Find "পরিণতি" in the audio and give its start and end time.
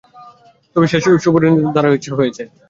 1.35-1.61